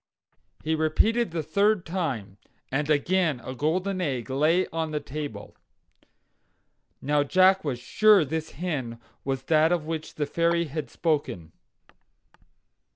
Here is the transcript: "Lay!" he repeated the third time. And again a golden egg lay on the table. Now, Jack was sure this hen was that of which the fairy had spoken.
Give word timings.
"Lay!" 0.65 0.71
he 0.71 0.75
repeated 0.75 1.29
the 1.29 1.43
third 1.43 1.85
time. 1.85 2.37
And 2.71 2.89
again 2.89 3.39
a 3.43 3.53
golden 3.53 4.01
egg 4.01 4.31
lay 4.31 4.65
on 4.69 4.89
the 4.89 4.99
table. 4.99 5.55
Now, 7.03 7.21
Jack 7.23 7.63
was 7.63 7.77
sure 7.77 8.25
this 8.25 8.53
hen 8.53 8.99
was 9.23 9.43
that 9.43 9.71
of 9.71 9.85
which 9.85 10.15
the 10.15 10.25
fairy 10.25 10.65
had 10.65 10.89
spoken. 10.89 11.51